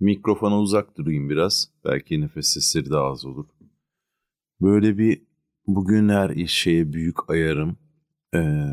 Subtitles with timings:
[0.00, 1.70] Mikrofona uzak durayım biraz.
[1.84, 3.46] Belki nefes sesleri daha az olur.
[4.60, 5.22] Böyle bir
[5.66, 7.76] bugün her şeye büyük ayarım.
[8.34, 8.64] Ee,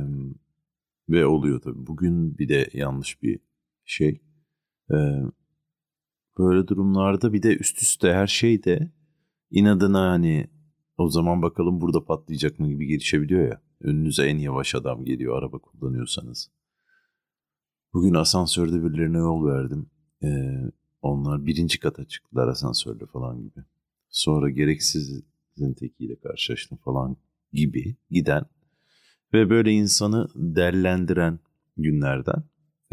[1.09, 1.87] ve oluyor tabii.
[1.87, 3.39] Bugün bir de yanlış bir
[3.85, 4.21] şey.
[4.91, 5.21] Ee,
[6.37, 8.91] böyle durumlarda bir de üst üste her şey de
[9.49, 10.49] inadına hani
[10.97, 13.61] o zaman bakalım burada patlayacak mı gibi gelişebiliyor ya.
[13.81, 16.51] Önünüze en yavaş adam geliyor araba kullanıyorsanız.
[17.93, 19.89] Bugün asansörde birilerine yol verdim.
[20.23, 23.59] Ee, onlar birinci kata çıktılar asansörle falan gibi.
[24.09, 25.25] Sonra gereksizin
[25.79, 27.17] tekiyle karşılaştım falan
[27.53, 28.45] gibi giden
[29.33, 31.39] ve böyle insanı derlendiren
[31.77, 32.43] günlerden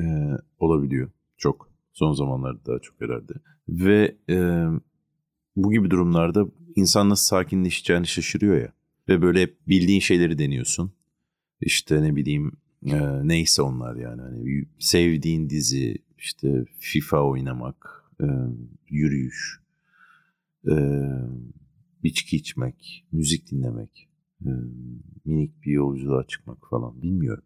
[0.01, 0.05] e,
[0.59, 1.11] olabiliyor.
[1.37, 1.69] Çok.
[1.93, 3.33] Son zamanlarda daha çok herhalde.
[3.69, 4.67] Ve e,
[5.57, 6.47] bu gibi durumlarda
[6.77, 8.73] insan nasıl sakinleşeceğini şaşırıyor ya.
[9.09, 10.93] Ve böyle hep bildiğin şeyleri deniyorsun.
[11.61, 12.53] İşte ne bileyim
[12.87, 14.23] e, neyse onlar yani.
[14.23, 18.27] Hani sevdiğin dizi, işte FIFA oynamak, e,
[18.89, 19.61] yürüyüş,
[20.71, 20.75] e,
[22.03, 24.09] içki içmek, müzik dinlemek,
[24.47, 24.51] e,
[25.25, 27.45] minik bir yolculuğa çıkmak falan bilmiyorum.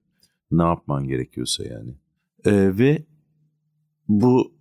[0.50, 1.94] Ne yapman gerekiyorsa yani.
[2.44, 3.06] E, ve
[4.08, 4.54] bu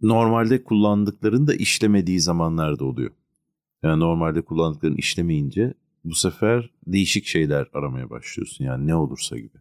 [0.00, 3.10] normalde kullandıklarını da işlemediği zamanlarda oluyor.
[3.82, 8.64] Yani normalde kullandıklarını işlemeyince bu sefer değişik şeyler aramaya başlıyorsun.
[8.64, 9.58] Yani ne olursa gibi.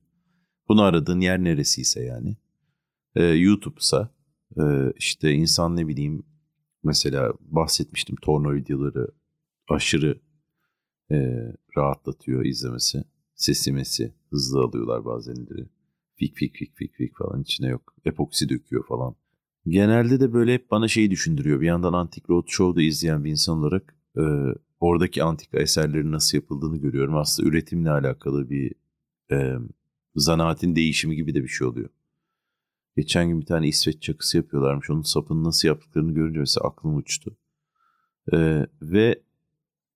[0.67, 2.37] Bunu aradığın yer neresiyse yani.
[3.15, 4.09] Ee, YouTube'sa
[4.57, 4.63] e,
[4.97, 6.23] işte insan ne bileyim
[6.83, 9.07] mesela bahsetmiştim torna videoları
[9.69, 10.19] aşırı
[11.11, 11.17] e,
[11.77, 13.03] rahatlatıyor izlemesi.
[13.35, 15.69] Sesimesi hızlı alıyorlar bazenleri.
[16.15, 17.95] Fik fik fik fik fik falan içine yok.
[18.05, 19.15] Epoksi döküyor falan.
[19.67, 21.61] Genelde de böyle hep bana şeyi düşündürüyor.
[21.61, 24.23] Bir yandan Antik Roadshow'da izleyen bir insan olarak e,
[24.79, 27.15] oradaki antika eserlerin nasıl yapıldığını görüyorum.
[27.15, 28.73] Aslında üretimle alakalı bir
[29.31, 29.53] e,
[30.15, 31.89] zanaatin değişimi gibi de bir şey oluyor.
[32.99, 34.89] Geçen gün bir tane İsveç çakısı yapıyorlarmış.
[34.89, 37.37] Onun sapını nasıl yaptıklarını görünce mesela aklım uçtu.
[38.33, 39.23] E, ve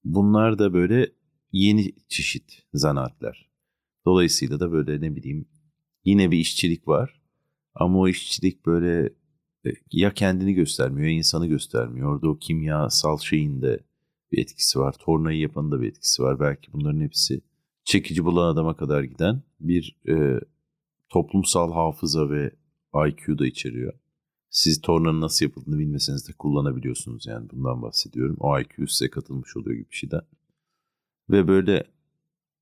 [0.03, 1.11] bunlar da böyle
[1.51, 3.49] yeni çeşit zanaatler.
[4.05, 5.45] Dolayısıyla da böyle ne bileyim
[6.05, 7.21] yine bir işçilik var.
[7.75, 9.05] Ama o işçilik böyle
[9.65, 12.15] e, ya kendini göstermiyor ya insanı göstermiyor.
[12.15, 13.79] Orada o kimyasal şeyin de
[14.31, 14.95] bir etkisi var.
[14.99, 16.39] Tornayı yapanın da bir etkisi var.
[16.39, 17.41] Belki bunların hepsi
[17.85, 20.39] çekici bulan adama kadar giden bir e,
[21.09, 22.62] toplumsal hafıza ve
[23.07, 23.93] IQ da içeriyor.
[24.49, 28.35] Siz tornanın nasıl yapıldığını bilmeseniz de kullanabiliyorsunuz yani bundan bahsediyorum.
[28.39, 30.21] O IQ size katılmış oluyor gibi bir şeyden.
[31.29, 31.83] Ve böyle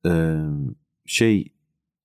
[0.05, 0.41] e,
[1.05, 1.53] şey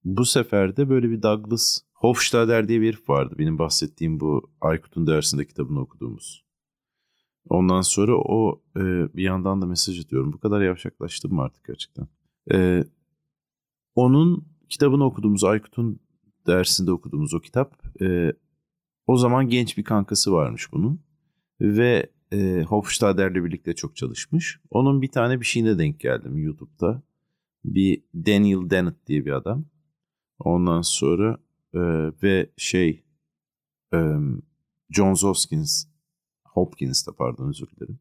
[0.04, 3.34] bu sefer de böyle bir Douglas Hofstadter diye bir herif vardı.
[3.38, 6.44] Benim bahsettiğim bu Aykut'un dersinde kitabını okuduğumuz.
[7.48, 8.80] Ondan sonra o e,
[9.16, 10.32] bir yandan da mesaj atıyorum.
[10.32, 12.08] Bu kadar yavşaklaştım mı artık gerçekten?
[12.52, 12.84] E,
[13.94, 16.00] onun kitabını okuduğumuz Aykut'un
[16.46, 18.32] dersinde okuduğumuz o kitap e,
[19.06, 21.00] o zaman genç bir kankası varmış bunun.
[21.60, 24.60] Ve e, Hofstadter'le birlikte çok çalışmış.
[24.70, 27.02] Onun bir tane bir şeyine denk geldim YouTube'da.
[27.64, 29.64] Bir Daniel Dennett diye bir adam.
[30.38, 31.38] Ondan sonra
[31.74, 31.80] e,
[32.22, 33.04] ve şey
[33.94, 33.98] e,
[34.90, 35.86] John Hoskins
[36.44, 37.98] Hopkins de pardon özür dilerim.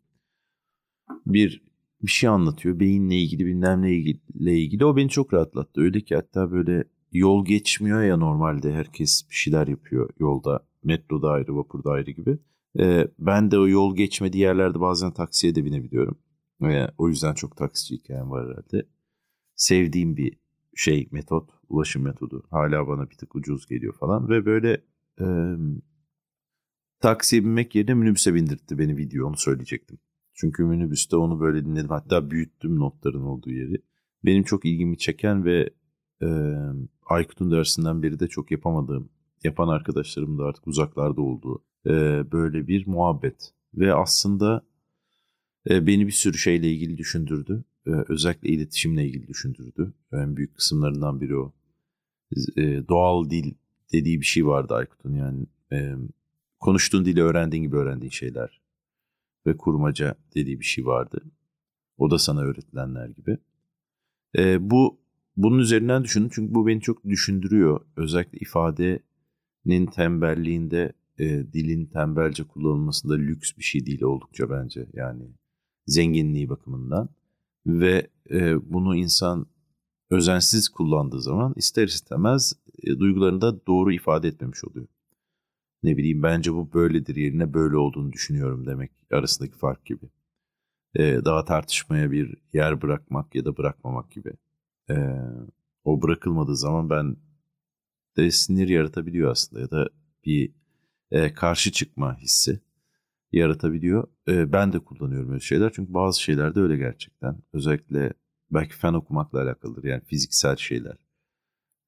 [1.26, 1.66] Bir
[2.02, 2.80] bir şey anlatıyor.
[2.80, 4.86] Beyinle ilgili bilmem ne ilgili, ilgili.
[4.86, 5.82] O beni çok rahatlattı.
[5.82, 10.68] Öyle ki hatta böyle yol geçmiyor ya normalde herkes bir şeyler yapıyor yolda.
[10.84, 12.38] Metroda ayrı, vapurda ayrı gibi.
[12.80, 16.18] Ee, ben de o yol geçmediği yerlerde bazen taksiye de binebiliyorum.
[16.64, 18.88] Ee, o yüzden çok taksici hikayem var herhalde.
[19.56, 20.38] Sevdiğim bir
[20.76, 22.44] şey metot, ulaşım metodu.
[22.52, 24.30] Hala bana bir tık ucuz geliyor falan.
[24.30, 24.84] Ve böyle
[25.22, 25.26] e,
[27.00, 30.00] taksiye binmek yerine minibüse bindirtti beni video onu söyleyecektim.
[30.34, 31.90] Çünkü minibüste onu böyle dinledim.
[31.90, 33.82] Hatta büyüttüm notların olduğu yeri.
[34.26, 35.70] Benim çok ilgimi çeken ve
[36.22, 36.28] e,
[37.06, 39.10] Aykut'un dersinden beri de çok yapamadığım,
[39.44, 41.92] yapan arkadaşlarım da artık uzaklarda olduğu e,
[42.32, 43.52] böyle bir muhabbet.
[43.74, 44.66] Ve aslında
[45.70, 47.64] e, beni bir sürü şeyle ilgili düşündürdü.
[47.88, 49.94] E, özellikle iletişimle ilgili düşündürdü.
[50.14, 51.54] En büyük kısımlarından biri o.
[52.58, 53.54] E, doğal dil
[53.94, 55.46] dediği bir şey vardı Aykut'un yani.
[55.72, 55.96] E,
[56.60, 58.62] konuştuğun dili öğrendiğin gibi öğrendiğin şeyler
[59.48, 61.22] ve kurmaca dediği bir şey vardı.
[61.98, 63.38] O da sana öğretilenler gibi.
[64.38, 65.00] E, bu
[65.38, 67.82] bunun üzerinden düşünün çünkü bu beni çok düşündürüyor.
[67.98, 75.24] Özellikle ifadenin tembelliğinde e, dilin tembelce kullanılmasında lüks bir şey değil oldukça bence yani
[75.88, 77.10] zenginliği bakımından
[77.68, 79.46] ve e, bunu insan
[80.10, 82.54] özensiz kullandığı zaman ister istemez
[82.84, 84.88] e, duygularını da doğru ifade etmemiş oluyor
[85.86, 90.06] ne bileyim bence bu böyledir yerine böyle olduğunu düşünüyorum demek arasındaki fark gibi.
[90.96, 94.34] Ee, daha tartışmaya bir yer bırakmak ya da bırakmamak gibi.
[94.90, 94.96] Ee,
[95.84, 97.18] o bırakılmadığı zaman ben
[98.18, 99.90] de sinir yaratabiliyor aslında ya da
[100.26, 100.54] bir
[101.12, 102.62] e, karşı çıkma hissi.
[103.32, 104.08] yaratabiliyor.
[104.28, 107.38] E, ben de kullanıyorum öyle şeyler çünkü bazı şeyler de öyle gerçekten.
[107.54, 108.14] Özellikle
[108.52, 110.98] belki fen okumakla alakalıdır yani fiziksel şeyler.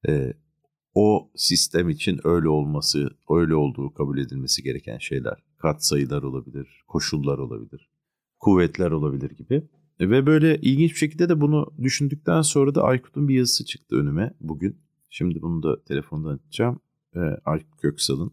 [0.08, 0.32] E,
[0.94, 5.44] o sistem için öyle olması, öyle olduğu kabul edilmesi gereken şeyler.
[5.58, 7.90] Kat sayılar olabilir, koşullar olabilir,
[8.40, 9.68] kuvvetler olabilir gibi.
[10.00, 13.96] E, ve böyle ilginç bir şekilde de bunu düşündükten sonra da Aykut'un bir yazısı çıktı
[13.96, 14.76] önüme bugün.
[15.10, 16.80] Şimdi bunu da telefonda açacağım.
[17.16, 18.32] E, Aykut Göksal'ın.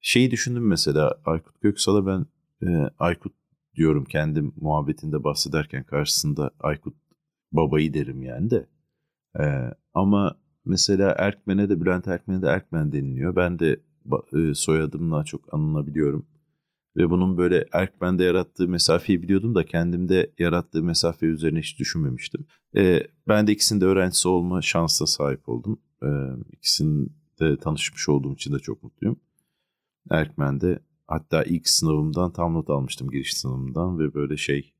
[0.00, 2.26] Şeyi düşündüm mesela Aykut Göksal'a ben
[2.68, 3.32] e, Aykut
[3.76, 6.94] diyorum kendim muhabbetinde bahsederken karşısında Aykut
[7.52, 8.66] babayı derim yani de.
[9.40, 9.44] E,
[9.94, 13.36] ama mesela Erkmen'e de Bülent Erkmen'e de Erkmen deniliyor.
[13.36, 13.80] Ben de
[14.32, 16.26] e, soyadımla çok anılabiliyorum.
[16.96, 22.46] Ve bunun böyle Erkmen'de yarattığı mesafeyi biliyordum da kendimde yarattığı mesafe üzerine hiç düşünmemiştim.
[22.76, 25.80] E, ben de ikisinde öğrencisi olma şansına sahip oldum.
[26.02, 26.08] E,
[26.52, 29.16] ikisinde tanışmış olduğum için de çok mutluyum.
[30.10, 34.74] Erkmen'de hatta ilk sınavımdan tam not almıştım giriş sınavımdan ve böyle şey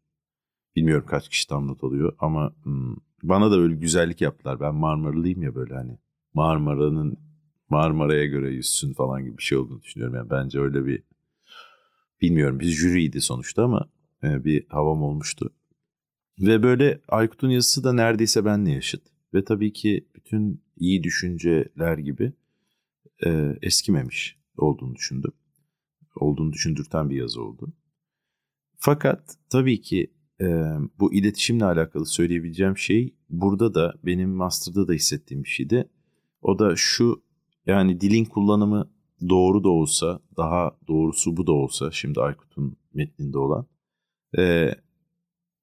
[0.76, 4.60] bilmiyorum kaç kişi tam not alıyor ama hmm, bana da öyle güzellik yaptılar.
[4.60, 5.98] Ben Marmaralıyım ya böyle hani
[6.34, 7.18] Marmara'nın
[7.68, 10.16] Marmara'ya göre yüzsün falan gibi bir şey olduğunu düşünüyorum.
[10.16, 11.02] Yani bence öyle bir
[12.24, 13.88] bilmiyorum biz jüriydi sonuçta ama
[14.22, 15.54] e, bir havam olmuştu.
[16.40, 19.02] Ve böyle Aykut'un yazısı da neredeyse benle yaşıt.
[19.34, 22.32] Ve tabii ki bütün iyi düşünceler gibi
[23.26, 25.32] e, eskimemiş olduğunu düşündüm.
[26.16, 27.72] Olduğunu düşündürten bir yazı oldu.
[28.78, 30.46] Fakat tabii ki e,
[30.98, 35.88] bu iletişimle alakalı söyleyebileceğim şey burada da benim master'da da hissettiğim bir şeydi.
[36.42, 37.22] O da şu
[37.66, 38.90] yani dilin kullanımı
[39.28, 43.66] doğru da olsa daha doğrusu bu da olsa şimdi Aykut'un metninde olan
[44.38, 44.74] e,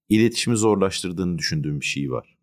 [0.10, 2.38] iletişimi zorlaştırdığını düşündüğüm bir şey var.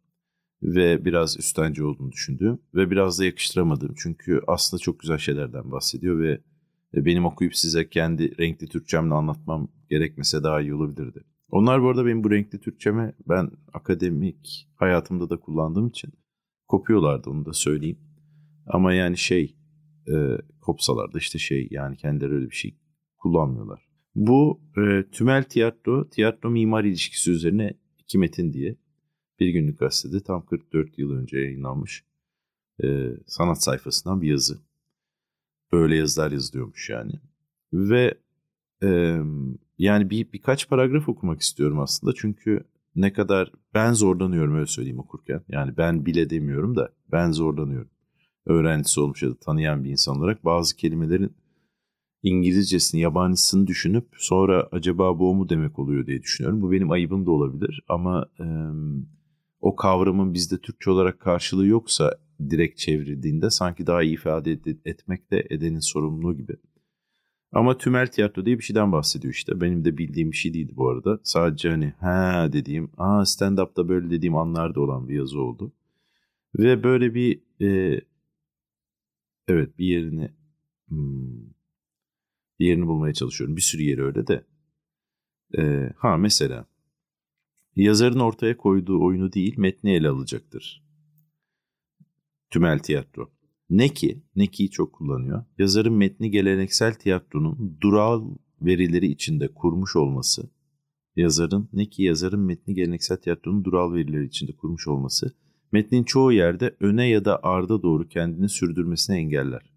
[0.62, 3.94] Ve biraz üstenci olduğunu düşündüğüm ve biraz da yakıştıramadığım.
[3.96, 6.40] Çünkü aslında çok güzel şeylerden bahsediyor ve
[6.94, 11.24] benim okuyup size kendi renkli Türkçemle anlatmam gerekmese daha iyi olabilirdi.
[11.50, 16.12] Onlar bu arada benim bu renkli Türkçeme ben akademik hayatımda da kullandığım için
[16.66, 17.98] kopuyorlardı onu da söyleyeyim.
[18.66, 19.57] Ama yani şey
[20.14, 22.74] e, kopsalar da işte şey yani kendileri öyle bir şey
[23.16, 23.88] kullanmıyorlar.
[24.14, 28.76] Bu e, tümel tiyatro, tiyatro mimar ilişkisi üzerine iki metin diye
[29.40, 32.04] bir günlük gazetede tam 44 yıl önce yayınlanmış
[32.84, 34.58] e, sanat sayfasından bir yazı.
[35.72, 37.12] Böyle yazılar yazılıyormuş yani.
[37.72, 38.14] Ve
[38.82, 39.18] e,
[39.78, 42.64] yani bir birkaç paragraf okumak istiyorum aslında çünkü
[42.96, 45.42] ne kadar ben zorlanıyorum öyle söyleyeyim okurken.
[45.48, 47.90] Yani ben bile demiyorum da ben zorlanıyorum.
[48.48, 51.32] Öğrencisi olmuş ya da tanıyan bir insan olarak bazı kelimelerin
[52.22, 56.62] İngilizcesini, yabancısını düşünüp sonra acaba bu mu demek oluyor diye düşünüyorum.
[56.62, 58.46] Bu benim ayıbım da olabilir ama e,
[59.60, 62.18] o kavramın bizde Türkçe olarak karşılığı yoksa
[62.50, 66.56] direkt çevrildiğinde sanki daha iyi ifade et- etmek de edenin sorumluluğu gibi.
[67.52, 69.60] Ama tümel tiyatro diye bir şeyden bahsediyor işte.
[69.60, 71.20] Benim de bildiğim bir şey değildi bu arada.
[71.22, 75.72] Sadece hani ha dediğim, aa stand-up'ta böyle dediğim anlarda olan bir yazı oldu.
[76.58, 78.00] Ve böyle bir e,
[79.48, 80.30] evet bir yerini
[80.88, 81.48] hmm,
[82.58, 83.56] bir yerini bulmaya çalışıyorum.
[83.56, 84.44] Bir sürü yeri öyle de.
[85.58, 86.66] E, ha mesela
[87.76, 90.84] yazarın ortaya koyduğu oyunu değil metni ele alacaktır.
[92.50, 93.30] Tümel tiyatro.
[93.70, 95.44] Ne ki, ne ki çok kullanıyor.
[95.58, 100.50] Yazarın metni geleneksel tiyatronun dural verileri içinde kurmuş olması,
[101.16, 105.34] yazarın ne ki yazarın metni geleneksel tiyatronun dural verileri içinde kurmuş olması,
[105.72, 109.72] metnin çoğu yerde öne ya da arda doğru kendini sürdürmesine engeller.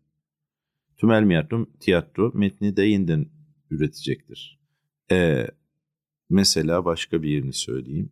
[0.98, 3.26] Tümel tiyatro, tiyatro metni de yeniden
[3.70, 4.60] üretecektir.
[5.12, 5.48] Ee,
[6.30, 8.12] mesela başka bir yerini söyleyeyim.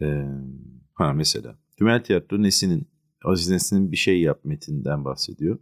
[0.00, 0.24] Ee,
[0.94, 2.88] ha mesela tümel tiyatro Nesin'in
[3.24, 5.58] Aziz Nesin'in bir şey yap metinden bahsediyor.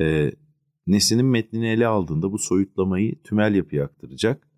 [0.00, 0.32] Ee,
[0.86, 4.48] Nesin'in metnini ele aldığında bu soyutlamayı tümel yapıya aktaracak.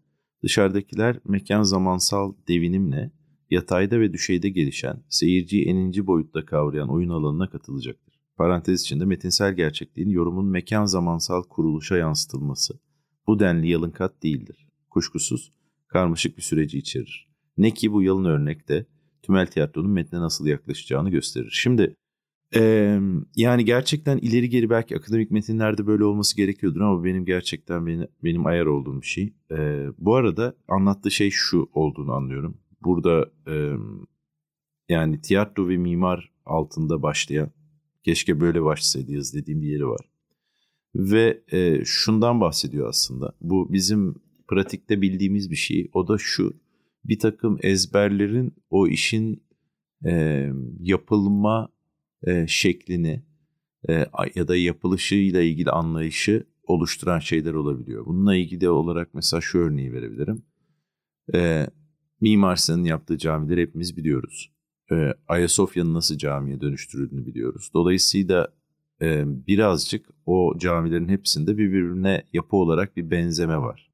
[0.42, 3.10] Dışarıdakiler mekan zamansal devinimle
[3.52, 8.14] yatayda ve düşeyde gelişen, seyirciyi eninci boyutta kavrayan oyun alanına katılacaktır.
[8.36, 12.74] Parantez içinde metinsel gerçekliğin yorumun mekan zamansal kuruluşa yansıtılması
[13.26, 14.68] bu denli yalın kat değildir.
[14.90, 15.52] Kuşkusuz
[15.88, 17.28] karmaşık bir süreci içerir.
[17.56, 18.86] Ne ki bu yalın örnekte
[19.22, 21.50] tümel tiyatronun metne nasıl yaklaşacağını gösterir.
[21.52, 21.94] Şimdi
[22.54, 22.98] e,
[23.36, 28.46] yani gerçekten ileri geri belki akademik metinlerde böyle olması gerekiyordur ama benim gerçekten benim, benim
[28.46, 29.34] ayar olduğum bir şey.
[29.50, 32.61] E, bu arada anlattığı şey şu olduğunu anlıyorum.
[32.84, 33.54] Burada e,
[34.88, 37.50] yani tiyatro ve mimar altında başlayan
[38.04, 40.08] keşke böyle başlasaydı yaz dediğim bir yeri var.
[40.94, 43.34] Ve e, şundan bahsediyor aslında.
[43.40, 44.14] Bu bizim
[44.48, 45.90] pratikte bildiğimiz bir şey.
[45.92, 46.60] O da şu
[47.04, 49.42] bir takım ezberlerin o işin
[50.06, 50.48] e,
[50.80, 51.68] yapılma
[52.26, 53.22] e, şeklini
[53.88, 58.06] e, ya da yapılışıyla ilgili anlayışı oluşturan şeyler olabiliyor.
[58.06, 60.42] Bununla ilgili olarak mesela şu örneği verebilirim.
[61.34, 61.66] Ee,
[62.22, 64.52] Mimar Sinan'ın yaptığı camileri hepimiz biliyoruz.
[64.92, 67.70] Ee, Ayasofya'nın nasıl camiye dönüştürüldüğünü biliyoruz.
[67.74, 68.48] Dolayısıyla
[69.02, 73.92] e, birazcık o camilerin hepsinde birbirine yapı olarak bir benzeme var.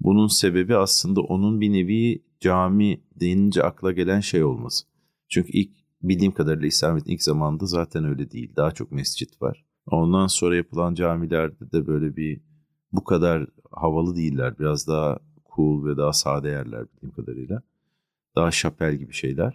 [0.00, 4.86] Bunun sebebi aslında onun bir nevi cami denince akla gelen şey olması.
[5.28, 5.70] Çünkü ilk
[6.02, 8.56] bildiğim kadarıyla İslamiyet'in ilk zamanında zaten öyle değil.
[8.56, 9.64] Daha çok mescit var.
[9.86, 12.40] Ondan sonra yapılan camilerde de böyle bir
[12.92, 14.58] bu kadar havalı değiller.
[14.58, 15.18] Biraz daha
[15.56, 17.62] cool ve daha sade yerler bildiğim kadarıyla.
[18.36, 19.54] Daha şapel gibi şeyler.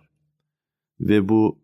[0.99, 1.57] Ve bu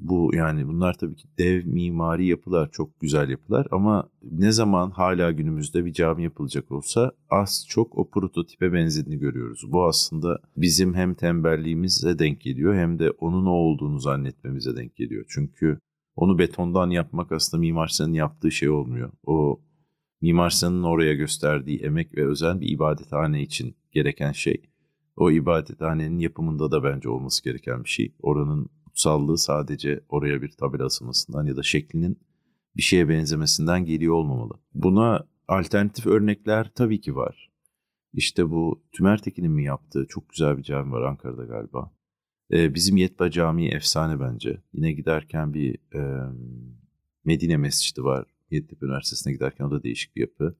[0.00, 5.30] bu yani bunlar tabii ki dev mimari yapılar, çok güzel yapılar ama ne zaman hala
[5.32, 9.62] günümüzde bir cami yapılacak olsa az çok o prototipe benzediğini görüyoruz.
[9.68, 15.24] Bu aslında bizim hem tembelliğimize denk geliyor hem de onun o olduğunu zannetmemize denk geliyor.
[15.28, 15.78] Çünkü
[16.16, 19.10] onu betondan yapmak aslında Mimar Sinan'ın yaptığı şey olmuyor.
[19.26, 19.60] O
[20.20, 24.62] Mimar Sinan'ın oraya gösterdiği emek ve özel bir ibadethane için gereken şey.
[25.16, 28.14] O ibadethanenin yapımında da bence olması gereken bir şey.
[28.22, 32.18] Oranın kutsallığı sadece oraya bir tabela asılmasından ya da şeklinin
[32.76, 34.52] bir şeye benzemesinden geliyor olmamalı.
[34.74, 37.50] Buna alternatif örnekler tabii ki var.
[38.12, 41.92] İşte bu Tümertekin'in mi yaptığı çok güzel bir cami var Ankara'da galiba.
[42.52, 44.62] Ee, bizim Yetba Camii efsane bence.
[44.72, 46.32] Yine giderken bir e,
[47.24, 48.26] Medine Mescidi var.
[48.50, 50.56] Yeditepe Üniversitesi'ne giderken o da değişik bir yapı.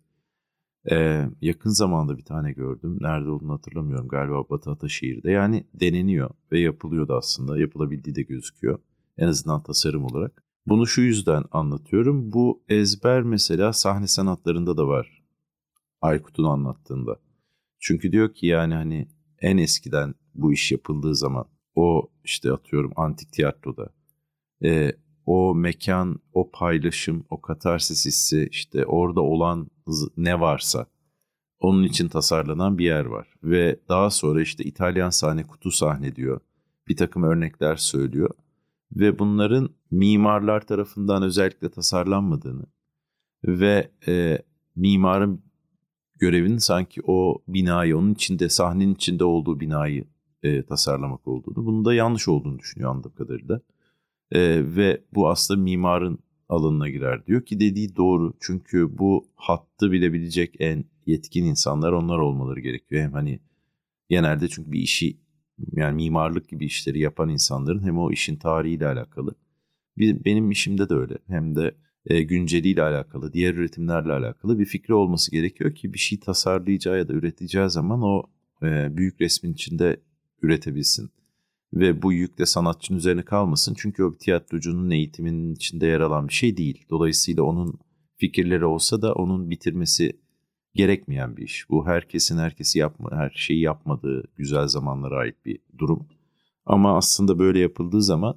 [0.91, 2.99] Ee, yakın zamanda bir tane gördüm.
[3.01, 4.09] Nerede olduğunu hatırlamıyorum.
[4.09, 5.31] Galiba Batı Ataşehir'de.
[5.31, 7.61] Yani deneniyor ve yapılıyor da aslında.
[7.61, 8.79] Yapılabildiği de gözüküyor.
[9.19, 10.45] En azından tasarım olarak.
[10.67, 12.33] Bunu şu yüzden anlatıyorum.
[12.33, 15.23] Bu ezber mesela sahne sanatlarında da var.
[16.01, 17.17] Aykut'un anlattığında.
[17.79, 21.45] Çünkü diyor ki yani hani en eskiden bu iş yapıldığı zaman
[21.75, 23.89] o işte atıyorum antik tiyatroda
[24.65, 24.93] e,
[25.27, 29.71] o mekan, o paylaşım, o katarsis hissi işte orada olan
[30.17, 30.87] ne varsa
[31.61, 33.35] onun için tasarlanan bir yer var.
[33.43, 36.41] Ve daha sonra işte İtalyan sahne, kutu sahne diyor.
[36.89, 38.31] Bir takım örnekler söylüyor.
[38.93, 42.67] Ve bunların mimarlar tarafından özellikle tasarlanmadığını
[43.45, 44.39] ve e,
[44.77, 45.43] mimarın
[46.17, 50.05] görevinin sanki o binayı, onun içinde, sahnenin içinde olduğu binayı
[50.43, 53.61] e, tasarlamak olduğunu, bunun da yanlış olduğunu düşünüyor anladığım kadarıyla.
[54.33, 54.41] E,
[54.77, 56.19] ve bu aslında mimarın
[56.49, 58.33] alanına girer diyor ki dediği doğru.
[58.41, 63.03] Çünkü bu hattı bilebilecek en yetkin insanlar onlar olmaları gerekiyor.
[63.03, 63.41] Hem hani
[64.09, 65.17] genelde çünkü bir işi
[65.73, 69.35] yani mimarlık gibi işleri yapan insanların hem o işin tarihiyle alakalı.
[69.99, 71.19] Benim işimde de öyle.
[71.27, 71.75] Hem de
[72.07, 77.09] e, günceliyle alakalı, diğer üretimlerle alakalı bir fikri olması gerekiyor ki bir şey tasarlayacağı ya
[77.09, 78.23] da üreteceği zaman o
[78.63, 80.01] e, büyük resmin içinde
[80.43, 81.11] üretebilsin
[81.75, 83.75] ve bu yük de sanatçının üzerine kalmasın.
[83.79, 86.85] Çünkü o bir tiyatrocunun eğitiminin içinde yer alan bir şey değil.
[86.91, 87.79] Dolayısıyla onun
[88.17, 90.21] fikirleri olsa da onun bitirmesi
[90.75, 91.71] gerekmeyen bir iş.
[91.71, 96.09] Bu herkesin herkesi yapma, her şeyi yapmadığı güzel zamanlara ait bir durum.
[96.67, 98.37] Ama aslında böyle yapıldığı zaman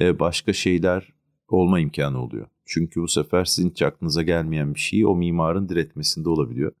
[0.00, 1.12] e, başka şeyler
[1.48, 2.46] olma imkanı oluyor.
[2.64, 6.72] Çünkü bu sefer sizin hiç aklınıza gelmeyen bir şeyi o mimarın diretmesinde olabiliyor.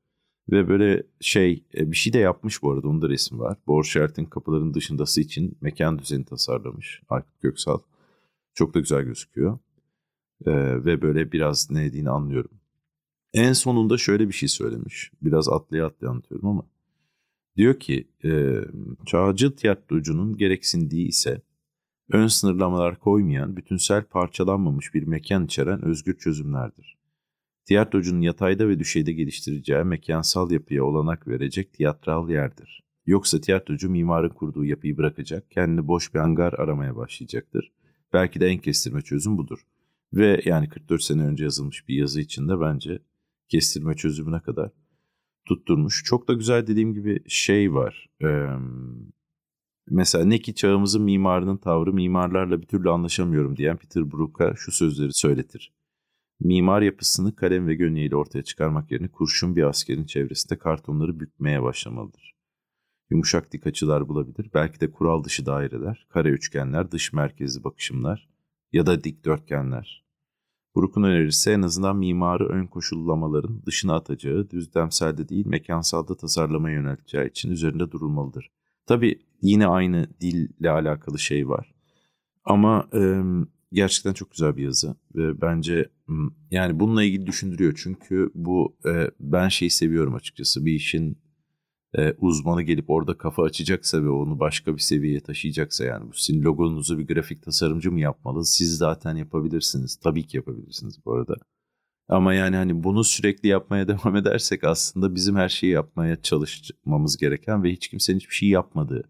[0.50, 3.58] Ve böyle şey e, bir şey de yapmış bu arada onun da resmi var.
[3.66, 7.78] Borşert'in kapıların dışındası için mekan düzeni tasarlamış Aykut Göksal.
[8.54, 9.58] Çok da güzel gözüküyor.
[10.46, 12.50] Ee, ve böyle biraz ne dediğini anlıyorum.
[13.34, 15.10] En sonunda şöyle bir şey söylemiş.
[15.22, 16.66] Biraz atlaya atlaya anlatıyorum ama.
[17.56, 18.60] Diyor ki e,
[19.06, 21.42] çağcı tiyatrocunun gereksindiği ise
[22.12, 26.99] ön sınırlamalar koymayan, bütünsel parçalanmamış bir mekan içeren özgür çözümlerdir
[27.64, 32.82] tiyatrocunun yatayda ve düşeyde geliştireceği mekansal yapıya olanak verecek tiyatral yerdir.
[33.06, 37.72] Yoksa tiyatrocu mimarın kurduğu yapıyı bırakacak, kendini boş bir hangar aramaya başlayacaktır.
[38.12, 39.58] Belki de en kestirme çözüm budur.
[40.12, 42.98] Ve yani 44 sene önce yazılmış bir yazı içinde bence
[43.48, 44.70] kestirme çözümüne kadar
[45.44, 46.04] tutturmuş.
[46.04, 48.08] Çok da güzel dediğim gibi şey var.
[48.22, 48.46] Ee,
[49.88, 55.12] mesela ne ki çağımızın mimarının tavrı mimarlarla bir türlü anlaşamıyorum diyen Peter Brook'a şu sözleri
[55.12, 55.72] söyletir.
[56.40, 62.34] Mimar yapısını kalem ve gönyeyle ortaya çıkarmak yerine kurşun bir askerin çevresinde kartonları bükmeye başlamalıdır.
[63.10, 68.28] Yumuşak dik açılar bulabilir, belki de kural dışı daireler, kare üçgenler, dış merkezli bakışımlar
[68.72, 70.04] ya da dikdörtgenler.
[70.76, 77.50] Brook'un önerisi en azından mimarı ön koşullamaların dışına atacağı, düzlemselde değil mekansalda tasarlamaya yönelteceği için
[77.50, 78.50] üzerinde durulmalıdır.
[78.86, 81.74] Tabi yine aynı dille alakalı şey var.
[82.44, 83.22] Ama e,
[83.72, 85.88] gerçekten çok güzel bir yazı ve bence
[86.50, 87.80] yani bununla ilgili düşündürüyor.
[87.82, 90.64] Çünkü bu e, ben şeyi seviyorum açıkçası.
[90.66, 91.18] Bir işin
[91.98, 96.42] e, uzmanı gelip orada kafa açacaksa ve onu başka bir seviyeye taşıyacaksa yani bu sizin
[96.42, 98.44] logonuzu bir grafik tasarımcı mı yapmalı?
[98.44, 99.96] Siz zaten yapabilirsiniz.
[99.96, 101.34] Tabii ki yapabilirsiniz bu arada.
[102.08, 107.62] Ama yani hani bunu sürekli yapmaya devam edersek aslında bizim her şeyi yapmaya çalışmamız gereken
[107.62, 109.04] ve hiç kimsenin hiçbir şey yapmadığı,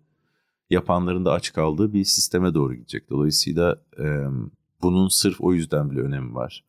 [0.70, 3.10] yapanların da aç kaldığı bir sisteme doğru gidecek.
[3.10, 4.04] Dolayısıyla e,
[4.82, 6.64] bunun sırf o yüzden bile önemi var.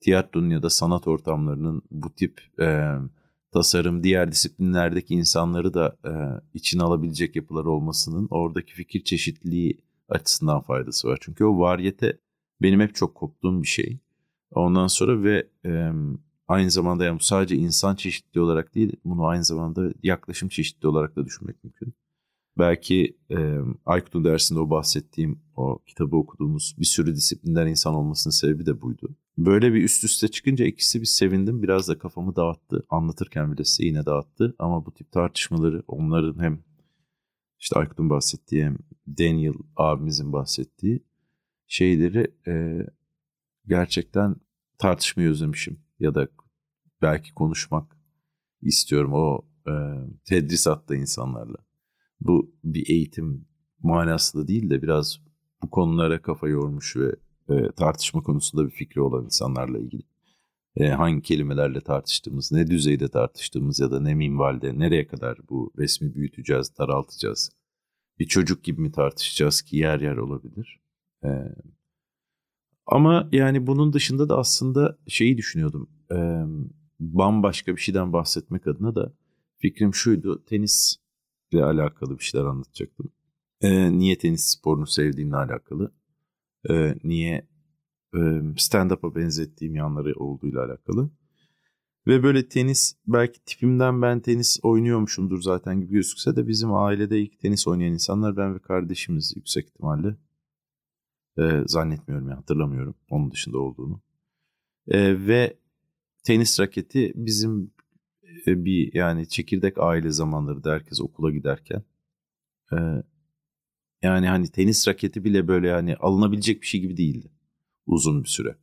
[0.00, 2.94] Tiyatronun ya da sanat ortamlarının bu tip e,
[3.52, 6.12] tasarım, diğer disiplinlerdeki insanları da e,
[6.54, 11.18] içine alabilecek yapılar olmasının oradaki fikir çeşitliliği açısından faydası var.
[11.20, 12.18] Çünkü o variyete
[12.62, 13.98] benim hep çok koptuğum bir şey.
[14.50, 15.92] Ondan sonra ve e,
[16.48, 21.24] aynı zamanda yani sadece insan çeşitli olarak değil, bunu aynı zamanda yaklaşım çeşitli olarak da
[21.24, 21.94] düşünmek mümkün.
[22.58, 28.66] Belki e, Aykut'un dersinde o bahsettiğim o kitabı okuduğumuz bir sürü disiplinden insan olmasının sebebi
[28.66, 29.16] de buydu.
[29.38, 31.62] Böyle bir üst üste çıkınca ikisi bir sevindim.
[31.62, 32.86] Biraz da kafamı dağıttı.
[32.90, 34.54] Anlatırken bile size yine dağıttı.
[34.58, 36.64] Ama bu tip tartışmaları onların hem
[37.58, 41.04] işte Aykut'un bahsettiği hem Daniel abimizin bahsettiği
[41.66, 42.86] şeyleri e,
[43.66, 44.36] gerçekten
[44.78, 45.80] tartışmayı özlemişim.
[45.98, 46.28] Ya da
[47.02, 47.96] belki konuşmak
[48.62, 49.72] istiyorum o e,
[50.24, 51.65] tedrisatta insanlarla.
[52.20, 53.46] Bu bir eğitim
[53.82, 55.20] manasında değil de biraz
[55.62, 57.16] bu konulara kafa yormuş ve
[57.48, 60.02] e, tartışma konusunda bir fikri olan insanlarla ilgili.
[60.76, 66.14] E, hangi kelimelerle tartıştığımız, ne düzeyde tartıştığımız ya da ne minvalde, nereye kadar bu resmi
[66.14, 67.50] büyüteceğiz, daraltacağız.
[68.18, 70.80] Bir çocuk gibi mi tartışacağız ki yer yer olabilir.
[71.24, 71.28] E,
[72.86, 75.90] ama yani bunun dışında da aslında şeyi düşünüyordum.
[76.12, 76.16] E,
[77.00, 79.12] bambaşka bir şeyden bahsetmek adına da
[79.58, 80.44] fikrim şuydu.
[81.56, 83.12] Tenisle alakalı bir şeyler anlatacaktım.
[83.60, 85.92] E, niye tenis sporunu sevdiğimle alakalı
[86.70, 87.48] e, niye
[88.14, 88.18] e,
[88.56, 91.10] stand-up'a benzettiğim yanları olduğuyla alakalı.
[92.06, 97.40] Ve böyle tenis belki tipimden ben tenis oynuyormuşumdur zaten gibi gözükse de bizim ailede ilk
[97.40, 100.16] tenis oynayan insanlar ben ve kardeşimiz yüksek ihtimalle.
[101.38, 104.00] E, zannetmiyorum yani hatırlamıyorum onun dışında olduğunu.
[104.88, 105.58] E, ve
[106.24, 107.70] tenis raketi bizim
[108.46, 111.82] bir yani çekirdek aile zamanları da herkes okula giderken
[112.72, 112.76] e,
[114.02, 117.30] yani hani tenis raketi bile böyle yani alınabilecek bir şey gibi değildi
[117.86, 118.56] uzun bir süre.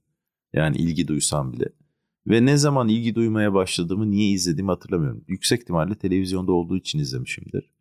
[0.53, 1.65] Yani ilgi duysam bile.
[2.27, 5.23] Ve ne zaman ilgi duymaya başladığımı, niye izlediğimi hatırlamıyorum.
[5.27, 7.71] Yüksek ihtimalle televizyonda olduğu için izlemişimdir.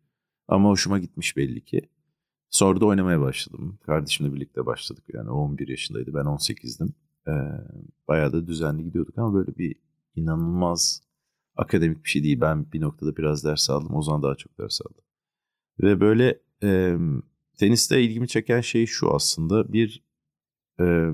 [0.47, 1.89] Ama hoşuma gitmiş belli ki.
[2.49, 3.79] Sonra da oynamaya başladım.
[3.85, 5.03] Kardeşimle birlikte başladık.
[5.13, 6.93] Yani 11 yaşındaydı, ben 18'dim.
[7.27, 7.31] Ee,
[8.07, 9.75] bayağı da düzenli gidiyorduk ama böyle bir
[10.15, 11.01] inanılmaz
[11.55, 12.41] akademik bir şey değil.
[12.41, 13.95] Ben bir noktada biraz ders aldım.
[13.95, 15.03] O zaman daha çok ders aldım.
[15.81, 16.97] Ve böyle e,
[17.57, 20.03] teniste ilgimi çeken şey şu aslında bir
[20.79, 21.09] e,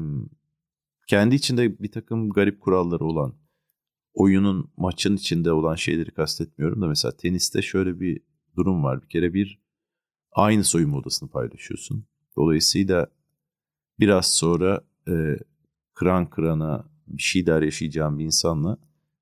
[1.07, 3.35] kendi içinde bir takım garip kuralları olan
[4.13, 8.21] oyunun maçın içinde olan şeyleri kastetmiyorum da mesela teniste şöyle bir
[8.55, 9.01] durum var.
[9.01, 9.59] Bir kere bir
[10.31, 12.05] aynı soyunma odasını paylaşıyorsun.
[12.37, 13.07] Dolayısıyla
[13.99, 15.37] biraz sonra e,
[15.93, 18.77] kıran kırana bir şeyler yaşayacağın bir insanla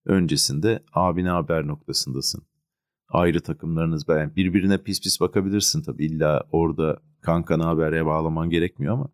[0.08, 2.44] öncesinde abine haber noktasındasın.
[3.10, 9.10] Ayrı takımlarınız ben birbirine pis pis bakabilirsin tabii illa orada kanka habere bağlaman gerekmiyor ama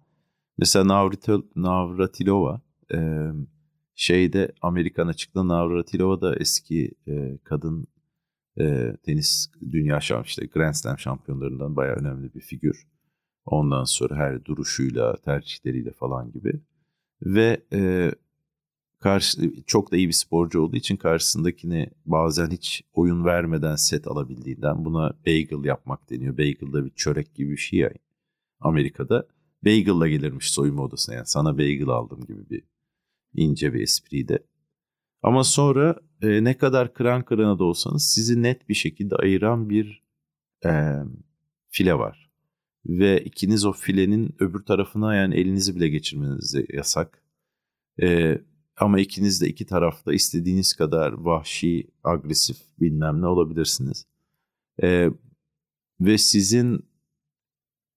[0.58, 2.62] mesela Navratil, Navratilova
[2.93, 3.29] e,
[3.95, 7.88] şeyde Amerikan açıkta Navratilova da eski e, kadın
[8.60, 12.88] e, tenis dünya şampiyon işte Grand Slam şampiyonlarından bayağı önemli bir figür.
[13.45, 16.62] Ondan sonra her duruşuyla, tercihleriyle falan gibi.
[17.21, 18.12] Ve e,
[19.03, 24.85] karşı çok da iyi bir sporcu olduğu için karşısındakini bazen hiç oyun vermeden set alabildiğinden
[24.85, 26.37] buna bagel yapmak deniyor.
[26.37, 27.95] Bagel da bir çörek gibi bir şey yani.
[28.59, 29.27] Amerika'da
[29.65, 31.15] bagel'la gelirmiş soyunma odasına.
[31.15, 32.63] Yani sana bagel aldım gibi bir
[33.33, 34.39] ince bir espriydi.
[35.21, 40.03] Ama sonra e, ne kadar kıran kırana da olsanız sizi net bir şekilde ayıran bir
[40.65, 40.93] e,
[41.69, 42.29] file var.
[42.85, 47.23] Ve ikiniz o filenin öbür tarafına yani elinizi bile geçirmeniz yasak.
[48.01, 48.37] E,
[48.77, 54.05] ama ikiniz de iki tarafta istediğiniz kadar vahşi, agresif bilmem ne olabilirsiniz.
[54.83, 55.09] E,
[56.01, 56.86] ve sizin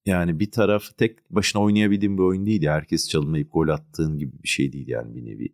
[0.07, 2.67] yani bir taraf tek başına oynayabildiğin bir oyun değil.
[2.67, 5.49] Herkes çalınmayıp gol attığın gibi bir şey değil yani bir nevi.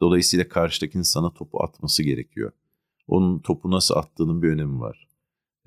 [0.00, 2.52] Dolayısıyla karşıdakinin sana topu atması gerekiyor.
[3.06, 5.08] Onun topu nasıl attığının bir önemi var.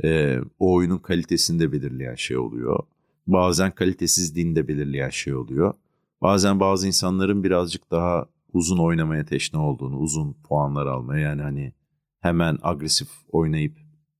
[0.03, 2.79] Ee, o oyunun kalitesini de belirleyen şey oluyor.
[3.27, 5.73] Bazen kalitesizliğini de belirleyen şey oluyor.
[6.21, 11.73] Bazen bazı insanların birazcık daha uzun oynamaya teşne olduğunu, uzun puanlar almaya yani hani
[12.19, 13.77] hemen agresif oynayıp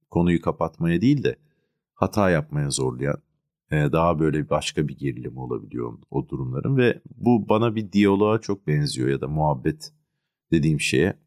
[0.10, 1.36] konuyu kapatmaya değil de
[1.94, 3.22] hata yapmaya zorlayan
[3.72, 9.10] daha böyle başka bir gerilim olabiliyor o durumların ve bu bana bir diyaloğa çok benziyor
[9.10, 9.94] ya da muhabbet
[10.52, 11.18] dediğim şeye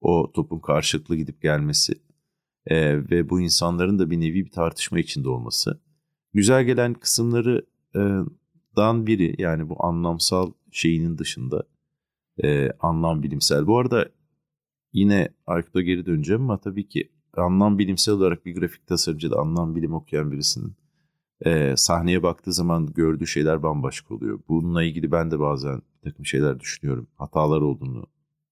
[0.00, 1.94] o topun karşılıklı gidip gelmesi
[2.66, 5.80] e, ve bu insanların da bir nevi bir tartışma içinde olması.
[6.34, 7.66] Güzel gelen kısımları
[7.96, 8.00] e,
[8.76, 11.64] dan biri yani bu anlamsal şeyinin dışında
[12.44, 13.66] e, anlam bilimsel.
[13.66, 14.08] Bu arada
[14.92, 19.76] yine Aykut'a geri döneceğim ama tabii ki anlam bilimsel olarak bir grafik tasarımcı da anlam
[19.76, 20.76] bilim okuyan birisinin
[21.46, 24.40] e, sahneye baktığı zaman gördüğü şeyler bambaşka oluyor.
[24.48, 27.08] Bununla ilgili ben de bazen bir takım şeyler düşünüyorum.
[27.16, 28.06] Hatalar olduğunu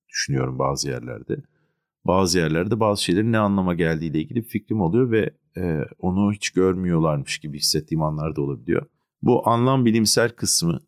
[0.09, 1.37] düşünüyorum bazı yerlerde.
[2.05, 6.51] Bazı yerlerde bazı şeylerin ne anlama geldiğiyle ilgili bir fikrim oluyor ve e, onu hiç
[6.51, 8.87] görmüyorlarmış gibi hissettiğim anlar da olabiliyor.
[9.23, 10.81] Bu anlam bilimsel kısmı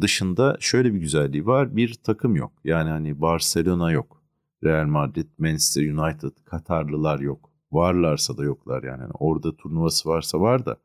[0.00, 1.76] dışında şöyle bir güzelliği var.
[1.76, 2.52] Bir takım yok.
[2.64, 4.22] Yani hani Barcelona yok.
[4.64, 7.50] Real Madrid, Manchester United, Katarlılar yok.
[7.72, 9.00] Varlarsa da yoklar yani.
[9.00, 10.76] yani orada turnuvası varsa var da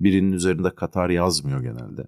[0.00, 2.06] birinin üzerinde Katar yazmıyor genelde.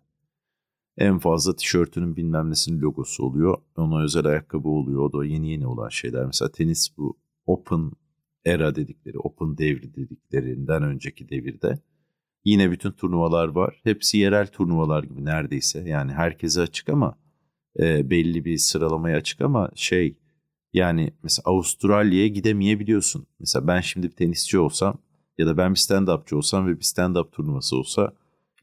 [0.98, 3.58] En fazla tişörtünün bilmem nesinin logosu oluyor.
[3.76, 5.00] Ona özel ayakkabı oluyor.
[5.00, 6.26] O da yeni yeni olan şeyler.
[6.26, 7.90] Mesela tenis bu Open
[8.44, 11.78] era dedikleri, Open devri dediklerinden önceki devirde
[12.44, 13.80] yine bütün turnuvalar var.
[13.84, 15.88] Hepsi yerel turnuvalar gibi neredeyse.
[15.88, 17.18] Yani herkese açık ama
[17.80, 20.16] e, belli bir sıralamaya açık ama şey
[20.72, 23.26] yani mesela Avustralya'ya gidemeyebiliyorsun.
[23.40, 24.98] Mesela ben şimdi bir tenisçi olsam
[25.38, 28.12] ya da ben bir stand-upçı olsam ve bir stand-up turnuvası olsa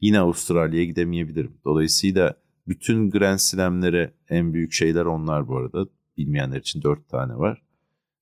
[0.00, 1.52] yine Avustralya'ya gidemeyebilirim.
[1.64, 2.34] Dolayısıyla
[2.68, 5.86] bütün Grand Slam'lere en büyük şeyler onlar bu arada.
[6.16, 7.62] Bilmeyenler için dört tane var.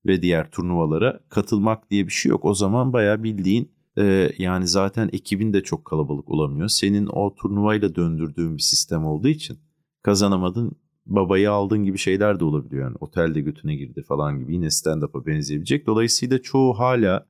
[0.07, 2.45] Ve diğer turnuvalara katılmak diye bir şey yok.
[2.45, 6.69] O zaman bayağı bildiğin e, yani zaten ekibin de çok kalabalık olamıyor.
[6.69, 9.59] Senin o turnuvayla döndürdüğün bir sistem olduğu için
[10.03, 10.73] kazanamadın
[11.07, 12.83] babayı aldın gibi şeyler de olabiliyor.
[12.83, 15.87] Yani otelde götüne girdi falan gibi yine stand-up'a benzeyebilecek.
[15.87, 17.27] Dolayısıyla çoğu hala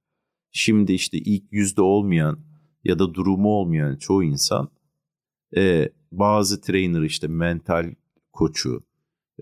[0.50, 2.38] şimdi işte ilk yüzde olmayan
[2.84, 4.68] ya da durumu olmayan çoğu insan
[5.56, 7.94] e, bazı trainer işte mental
[8.32, 8.82] koçu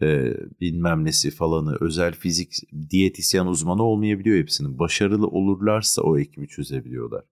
[0.02, 2.54] e, bilmem nesi falanı özel fizik
[2.90, 4.78] diyetisyen uzmanı olmayabiliyor hepsinin.
[4.78, 7.24] Başarılı olurlarsa o ekibi çözebiliyorlar.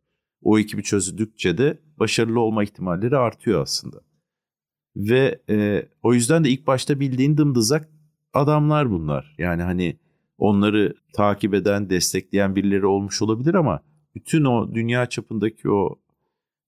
[0.43, 4.01] O ekibi çözdükçe de başarılı olma ihtimalleri artıyor aslında.
[4.97, 7.89] Ve e, o yüzden de ilk başta bildiğin dımdızak
[8.33, 9.35] adamlar bunlar.
[9.39, 9.99] Yani hani
[10.39, 13.81] onları takip eden, destekleyen birileri olmuş olabilir ama
[14.15, 15.99] bütün o dünya çapındaki o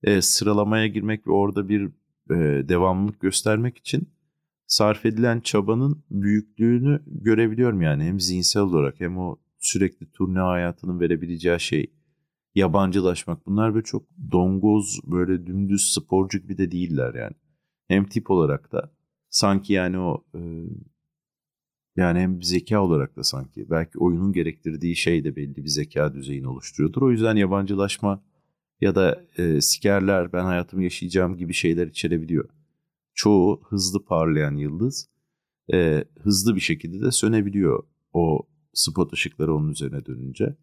[0.02, 1.84] e, sıralamaya girmek ve orada bir
[2.30, 4.08] e, devamlılık göstermek için
[4.68, 11.61] sarf edilen çabanın büyüklüğünü görebiliyorum yani hem zihinsel olarak hem o sürekli turne hayatının verebileceği
[11.61, 11.92] şey
[12.54, 17.35] yabancılaşmak bunlar böyle çok dongoz böyle dümdüz sporcu gibi de değiller yani
[17.88, 18.92] hem tip olarak da
[19.31, 20.40] sanki yani o e,
[21.96, 26.48] yani hem zeka olarak da sanki belki oyunun gerektirdiği şey de belli bir zeka düzeyini
[26.48, 27.02] oluşturuyordur.
[27.02, 28.24] O yüzden yabancılaşma
[28.81, 32.48] ya da e, sikerler ben hayatımı yaşayacağım gibi şeyler içerebiliyor.
[33.18, 35.09] Çoğu hızlı parlayan yıldız
[35.72, 40.57] e, hızlı bir şekilde de sönebiliyor o spot ışıkları onun üzerine dönünce.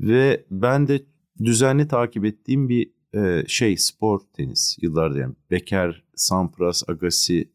[0.00, 1.06] Ve ben de
[1.44, 7.52] düzenli takip ettiğim bir e, şey spor tenis yıllardır yani Becker, Sampras, Agassi,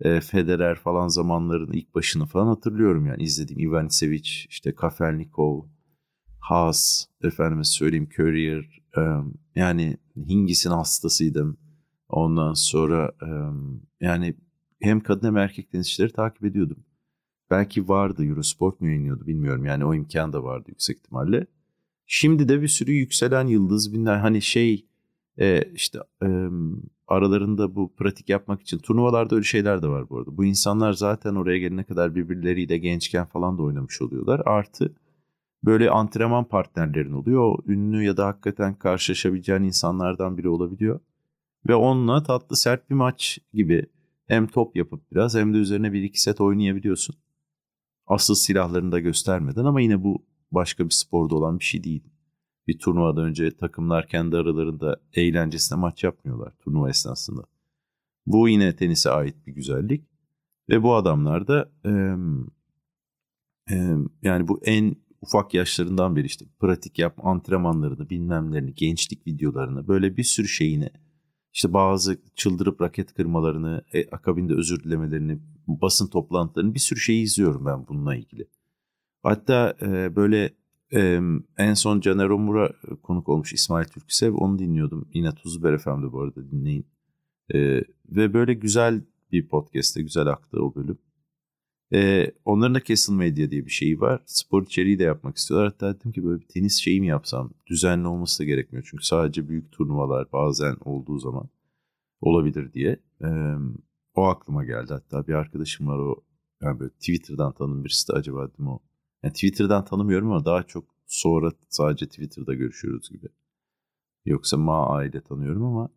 [0.00, 5.62] e, Federer falan zamanların ilk başını falan hatırlıyorum yani izlediğim Ivanisevic, işte Kafelnikov,
[6.40, 9.02] Haas, efendime söyleyeyim Courier, e,
[9.54, 11.67] yani Hingis'in hastasıydım.
[12.08, 13.12] Ondan sonra
[14.00, 14.34] yani
[14.80, 16.84] hem kadın hem erkek tenisçileri takip ediyordum.
[17.50, 21.46] Belki vardı Eurosport mu yayınlıyordu bilmiyorum yani o imkan da vardı yüksek ihtimalle.
[22.06, 24.86] Şimdi de bir sürü yükselen yıldız binler hani şey
[25.38, 25.98] e, işte
[27.08, 30.36] aralarında bu pratik yapmak için turnuvalarda öyle şeyler de var bu arada.
[30.36, 34.42] Bu insanlar zaten oraya gelene kadar birbirleriyle gençken falan da oynamış oluyorlar.
[34.44, 34.94] Artı
[35.64, 37.42] böyle antrenman partnerlerin oluyor.
[37.42, 41.00] O ünlü ya da hakikaten karşılaşabileceğin insanlardan biri olabiliyor.
[41.68, 43.86] Ve onunla tatlı sert bir maç gibi
[44.26, 47.16] hem top yapıp biraz hem de üzerine bir iki set oynayabiliyorsun.
[48.06, 52.04] Asıl silahlarını da göstermeden ama yine bu başka bir sporda olan bir şey değil.
[52.66, 57.44] Bir turnuvadan önce takımlar kendi aralarında eğlencesine maç yapmıyorlar turnuva esnasında.
[58.26, 60.04] Bu yine tenise ait bir güzellik.
[60.68, 61.90] Ve bu adamlar da e,
[63.74, 63.76] e,
[64.22, 70.24] yani bu en ufak yaşlarından beri işte pratik yap antrenmanlarını bilmemlerini gençlik videolarını böyle bir
[70.24, 70.90] sürü şeyini
[71.52, 77.66] işte bazı çıldırıp raket kırmalarını e, akabinde özür dilemelerini basın toplantılarını bir sürü şeyi izliyorum
[77.66, 78.48] ben bununla ilgili.
[79.22, 80.54] Hatta e, böyle
[80.92, 81.20] e,
[81.58, 85.08] en son Caner Omur'a konuk olmuş İsmail Türksev onu dinliyordum.
[85.14, 86.86] Yine Tuzluber FM'de bu arada dinleyin.
[87.54, 87.58] E,
[88.08, 90.98] ve böyle güzel bir podcast'te güzel aktı o bölüm.
[91.94, 94.22] E, onların da Castle Media diye bir şeyi var.
[94.26, 95.68] Spor içeriği de yapmak istiyorlar.
[95.72, 97.50] Hatta dedim ki böyle bir tenis şeyi mi yapsam?
[97.66, 98.86] Düzenli olması da gerekmiyor.
[98.90, 101.48] Çünkü sadece büyük turnuvalar bazen olduğu zaman
[102.20, 103.00] olabilir diye.
[103.24, 103.28] E,
[104.14, 104.92] o aklıma geldi.
[104.92, 106.24] Hatta bir arkadaşım var o
[106.62, 108.78] yani böyle Twitter'dan tanıdığım birisi de acaba dedim o
[109.22, 113.28] yani Twitter'dan tanımıyorum ama daha çok sonra sadece Twitter'da görüşüyoruz gibi.
[114.26, 115.88] Yoksa Ma aile tanıyorum ama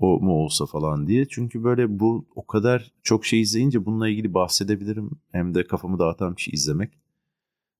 [0.00, 1.28] o mu olsa falan diye.
[1.28, 5.10] Çünkü böyle bu o kadar çok şey izleyince bununla ilgili bahsedebilirim.
[5.32, 6.90] Hem de kafamı dağıtan bir şey izlemek.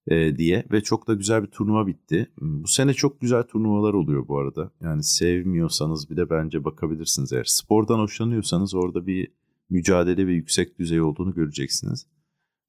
[0.06, 2.30] e, diye ve çok da güzel bir turnuva bitti.
[2.40, 4.70] Bu sene çok güzel turnuvalar oluyor bu arada.
[4.80, 7.44] Yani sevmiyorsanız bile bence bakabilirsiniz eğer.
[7.44, 9.28] Spordan hoşlanıyorsanız orada bir
[9.70, 12.06] mücadele ve yüksek düzey olduğunu göreceksiniz.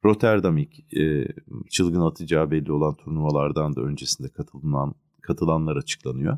[0.06, 1.28] Rotterdam ilk e,
[1.70, 6.38] çılgın atacağı belli olan turnuvalardan da öncesinde katılan katılanlar açıklanıyor.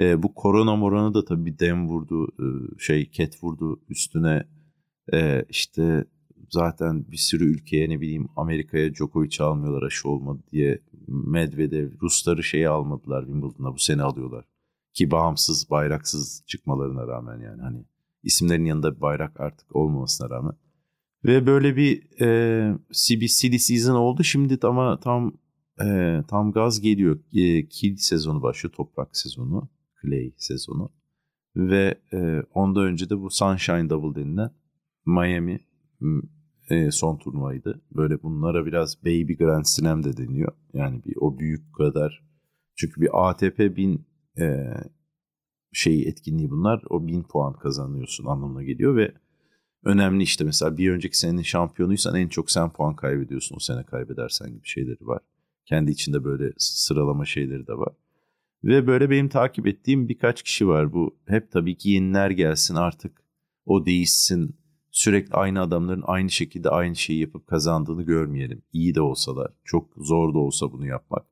[0.00, 2.46] E, bu korona moranı da tabii dem vurdu, e,
[2.78, 4.44] şey ket vurdu üstüne
[5.12, 6.04] e, işte
[6.50, 12.68] zaten bir sürü ülkeye ne bileyim Amerika'ya Djokovic almıyorlar aşı olmadı diye Medvedev Rusları şeyi
[12.68, 14.44] almadılar Wimbledon'a bu sene alıyorlar.
[14.92, 17.84] Ki bağımsız bayraksız çıkmalarına rağmen yani hani
[18.22, 20.54] isimlerin yanında bir bayrak artık olmamasına rağmen.
[21.24, 25.32] Ve böyle bir e, CB silly season oldu şimdi ama tam
[25.84, 27.20] e, tam gaz geliyor.
[27.32, 29.68] E, kill sezonu başlıyor toprak sezonu.
[30.02, 30.92] Clay sezonu.
[31.56, 34.50] Ve e, ondan önce de bu Sunshine Double denilen
[35.06, 35.60] Miami
[36.70, 37.82] e, son turnuvaydı.
[37.94, 40.52] Böyle bunlara biraz Baby Grand Slam de deniyor.
[40.72, 42.24] Yani bir o büyük kadar.
[42.76, 44.06] Çünkü bir ATP 1000
[44.38, 44.74] e,
[45.72, 46.82] şey etkinliği bunlar.
[46.90, 49.14] O 1000 puan kazanıyorsun anlamına geliyor ve
[49.84, 54.52] önemli işte mesela bir önceki senenin şampiyonuysan en çok sen puan kaybediyorsun o sene kaybedersen
[54.52, 55.22] gibi şeyleri var.
[55.64, 57.94] Kendi içinde böyle sıralama şeyleri de var.
[58.64, 60.92] Ve böyle benim takip ettiğim birkaç kişi var.
[60.92, 63.22] Bu hep tabii ki yeniler gelsin artık
[63.66, 64.56] o değişsin
[64.90, 68.62] sürekli aynı adamların aynı şekilde aynı şeyi yapıp kazandığını görmeyelim.
[68.72, 71.26] İyi de olsalar, çok zor da olsa bunu yapmak.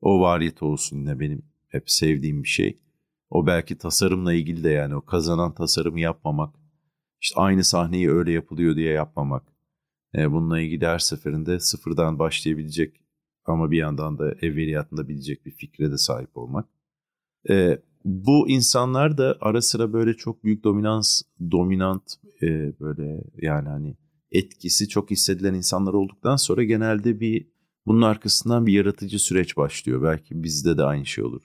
[0.00, 2.78] O variyet olsun yine benim hep sevdiğim bir şey.
[3.30, 6.54] O belki tasarımla ilgili de yani o kazanan tasarımı yapmamak.
[7.20, 9.42] İşte aynı sahneyi öyle yapılıyor diye yapmamak.
[10.14, 13.03] E, bununla ilgili her seferinde sıfırdan başlayabilecek
[13.48, 16.68] ama bir yandan da evveliyatında bilecek bir fikre de sahip olmak.
[17.50, 23.96] E, bu insanlar da ara sıra böyle çok büyük dominans, dominant e, böyle yani hani
[24.32, 27.46] etkisi çok hissedilen insanlar olduktan sonra genelde bir
[27.86, 30.02] bunun arkasından bir yaratıcı süreç başlıyor.
[30.02, 31.42] Belki bizde de aynı şey olur.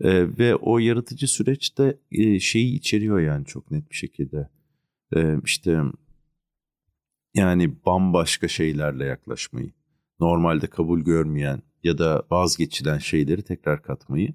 [0.00, 4.48] E, ve o yaratıcı süreç de e, şeyi içeriyor yani çok net bir şekilde.
[5.16, 5.82] E, işte
[7.34, 9.72] yani bambaşka şeylerle yaklaşmayı,
[10.20, 14.34] normalde kabul görmeyen ya da vazgeçilen şeyleri tekrar katmayı.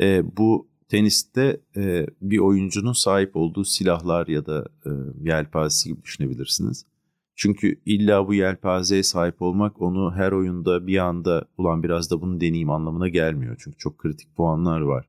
[0.00, 4.90] E, bu teniste e, bir oyuncunun sahip olduğu silahlar ya da e,
[5.20, 6.86] yelpazesi gibi düşünebilirsiniz.
[7.34, 12.40] Çünkü illa bu yelpazeye sahip olmak onu her oyunda bir anda ulan biraz da bunu
[12.40, 13.56] deneyeyim anlamına gelmiyor.
[13.58, 15.08] Çünkü çok kritik puanlar var.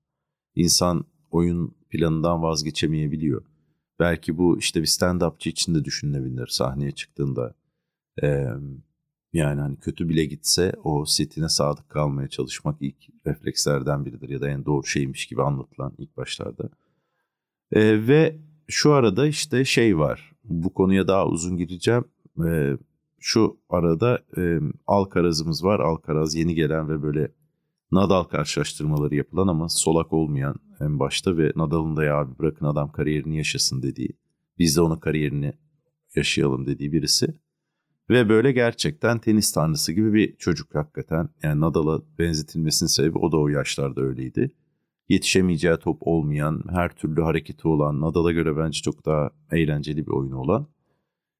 [0.55, 3.45] İnsan oyun planından vazgeçemeyebiliyor.
[3.99, 7.55] Belki bu işte bir stand-upçı için de düşünülebilir sahneye çıktığında.
[8.23, 8.45] E,
[9.33, 12.95] yani hani kötü bile gitse o setine sadık kalmaya çalışmak ilk
[13.27, 16.69] reflekslerden biridir ya da en doğru şeymiş gibi anlatılan ilk başlarda.
[17.71, 20.31] E, ve şu arada işte şey var.
[20.43, 22.05] Bu konuya daha uzun gireceğim.
[22.45, 22.77] E,
[23.19, 25.79] şu arada e, Alcaraz'ımız var.
[25.79, 27.31] Alcaraz yeni gelen ve böyle
[27.91, 32.91] Nadal karşılaştırmaları yapılan ama solak olmayan en başta ve Nadal'ın da ya abi bırakın adam
[32.91, 34.17] kariyerini yaşasın dediği.
[34.59, 35.53] Biz de onun kariyerini
[36.15, 37.40] yaşayalım dediği birisi.
[38.11, 41.29] Ve böyle gerçekten tenis tanrısı gibi bir çocuk hakikaten.
[41.43, 44.51] Yani Nadal'a benzetilmesinin sebebi o da o yaşlarda öyleydi.
[45.09, 50.39] Yetişemeyeceği top olmayan, her türlü hareketi olan, Nadal'a göre bence çok daha eğlenceli bir oyunu
[50.39, 50.67] olan.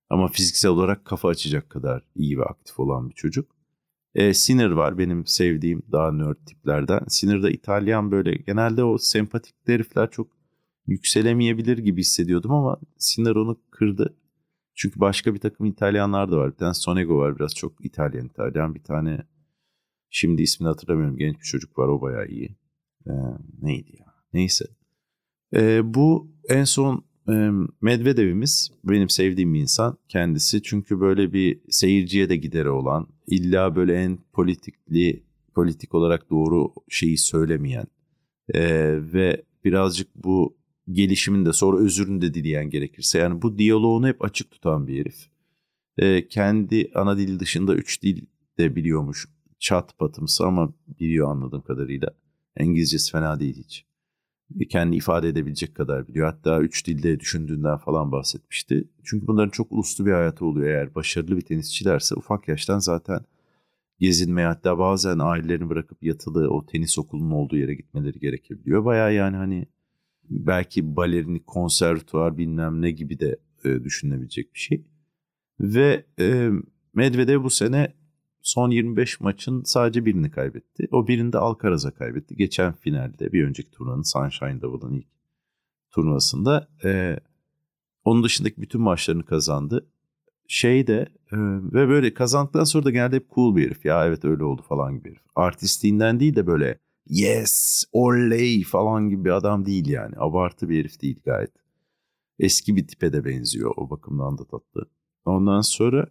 [0.10, 3.52] Ama fiziksel olarak kafa açacak kadar iyi ve aktif olan bir çocuk.
[4.16, 7.02] E, Sinner var benim sevdiğim daha nerd tiplerden.
[7.08, 10.28] Sinner da İtalyan böyle genelde o sempatik herifler çok
[10.88, 14.16] yükselemeyebilir gibi hissediyordum ama Sinner onu kırdı.
[14.82, 16.52] Çünkü başka bir takım İtalyanlar da var.
[16.52, 18.76] Bir tane Sonego var biraz çok İtalyan İtalyan.
[18.76, 19.24] Bir tane
[20.10, 22.56] şimdi ismini hatırlamıyorum genç bir çocuk var o bayağı iyi.
[23.08, 23.12] Ee,
[23.62, 24.06] neydi ya?
[24.34, 24.66] Neyse.
[25.56, 27.50] Ee, bu en son e,
[27.82, 30.62] Medvedev'imiz benim sevdiğim bir insan kendisi.
[30.64, 35.24] Çünkü böyle bir seyirciye de gideri olan illa böyle en politikli
[35.56, 37.86] politik olarak doğru şeyi söylemeyen
[38.54, 38.64] e,
[39.14, 40.61] ve birazcık bu
[40.94, 43.20] gelişiminde sonra özürünü de dileyen gerekirse.
[43.20, 45.28] Yani bu diyaloğunu hep açık tutan bir herif.
[45.98, 48.26] E, kendi ana dil dışında üç dil
[48.58, 49.28] de biliyormuş.
[49.60, 52.10] Çat patımsı ama biliyor anladığım kadarıyla.
[52.60, 53.86] İngilizcesi fena değil hiç.
[54.60, 56.28] E, kendi ifade edebilecek kadar biliyor.
[56.28, 58.88] Hatta üç dilde düşündüğünden falan bahsetmişti.
[59.04, 60.68] Çünkü bunların çok uluslu bir hayatı oluyor.
[60.70, 63.20] Eğer başarılı bir tenisçilerse ufak yaştan zaten
[64.00, 68.86] gezinmeye hatta bazen ailelerini bırakıp yatılı o tenis okulunun olduğu yere gitmeleri gerekebiliyor.
[68.86, 69.68] Baya yani hani
[70.30, 74.86] belki balerini, konservatuvar bilmem ne gibi de e, düşünülebilecek bir şey.
[75.60, 76.50] Ve e,
[76.94, 77.94] Medvedev bu sene
[78.42, 80.88] son 25 maçın sadece birini kaybetti.
[80.92, 82.36] O birinde Alcaraz'a kaybetti.
[82.36, 85.08] Geçen finalde bir önceki turnuvanın Sunshine Double'ın ilk
[85.92, 86.68] turnuvasında.
[86.84, 87.20] E,
[88.06, 89.88] onun dışındaki bütün maçlarını kazandı.
[90.48, 91.38] şey de e,
[91.74, 93.86] ve böyle kazandıktan sonra da genelde hep cool bir herif.
[93.86, 95.22] Ya evet öyle oldu falan gibi herif.
[95.36, 96.80] Artistliğinden değil de böyle
[97.12, 100.16] yes, oley falan gibi bir adam değil yani.
[100.18, 101.52] Abartı bir herif değil gayet.
[102.40, 104.86] Eski bir tipe de benziyor o bakımdan da tatlı.
[105.26, 106.08] Ondan sonra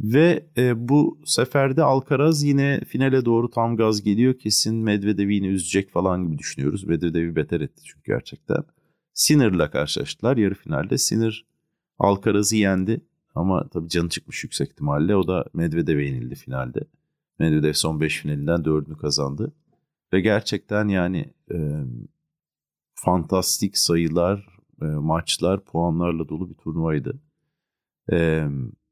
[0.00, 4.38] ve e, bu seferde Alcaraz yine finale doğru tam gaz geliyor.
[4.38, 6.84] Kesin Medvedev'i yine üzecek falan gibi düşünüyoruz.
[6.84, 8.64] Medvedev'i beter etti çünkü gerçekten.
[9.12, 10.98] Sinner'la karşılaştılar yarı finalde.
[10.98, 11.46] Sinner
[11.98, 13.00] Alcaraz'ı yendi
[13.34, 15.16] ama tabii canı çıkmış yüksek ihtimalle.
[15.16, 16.80] O da Medvedev'e yenildi finalde.
[17.38, 19.52] Medvedev son 5 finalinden 4'ünü kazandı.
[20.12, 21.56] Ve gerçekten yani e,
[22.94, 24.46] fantastik sayılar,
[24.82, 27.20] e, maçlar, puanlarla dolu bir turnuvaydı.
[28.12, 28.48] E,